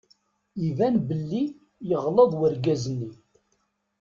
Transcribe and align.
Iban 0.67 0.95
belli 1.07 1.43
yeɣleḍ 1.89 2.31
urgaz-nni. 2.43 3.11